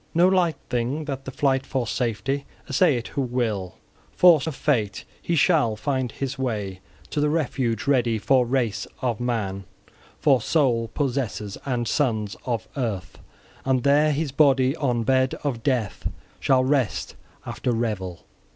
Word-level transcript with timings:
No 0.15 0.27
light 0.27 0.55
thing 0.67 1.05
that, 1.05 1.25
the 1.25 1.31
flight 1.31 1.63
for 1.63 1.85
safety, 1.85 2.47
essay 2.67 2.97
it 2.97 3.09
who 3.09 3.21
will! 3.21 3.77
Forced 4.13 4.47
of 4.47 4.55
fate, 4.55 5.05
he 5.21 5.35
shall 5.35 5.75
find 5.75 6.11
his 6.11 6.39
way 6.39 6.79
to 7.11 7.21
the 7.21 7.29
refuge 7.29 7.85
ready 7.85 8.17
for 8.17 8.43
race 8.43 8.87
of 9.03 9.19
man, 9.19 9.65
for 10.17 10.41
soul 10.41 10.87
possessors, 10.95 11.55
and 11.67 11.87
sons 11.87 12.35
of 12.47 12.67
earth; 12.75 13.19
and 13.63 13.83
there 13.83 14.11
his 14.11 14.31
body 14.31 14.75
on 14.77 15.03
bed 15.03 15.35
of 15.43 15.61
death 15.61 16.09
shall 16.39 16.63
rest 16.63 17.13
after 17.45 17.71
revel. 17.71 18.21